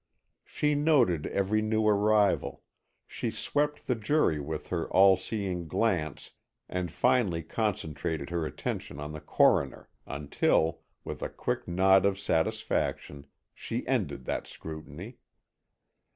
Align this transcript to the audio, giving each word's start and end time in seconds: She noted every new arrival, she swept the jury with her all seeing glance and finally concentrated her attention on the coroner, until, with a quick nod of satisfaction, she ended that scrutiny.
She 0.43 0.73
noted 0.73 1.27
every 1.27 1.61
new 1.61 1.87
arrival, 1.87 2.63
she 3.05 3.29
swept 3.29 3.85
the 3.85 3.93
jury 3.93 4.39
with 4.39 4.69
her 4.69 4.89
all 4.89 5.15
seeing 5.15 5.67
glance 5.67 6.31
and 6.67 6.91
finally 6.91 7.43
concentrated 7.43 8.31
her 8.31 8.43
attention 8.43 8.99
on 8.99 9.11
the 9.11 9.21
coroner, 9.21 9.89
until, 10.07 10.79
with 11.03 11.21
a 11.21 11.29
quick 11.29 11.67
nod 11.67 12.07
of 12.07 12.17
satisfaction, 12.17 13.27
she 13.53 13.85
ended 13.85 14.25
that 14.25 14.47
scrutiny. 14.47 15.19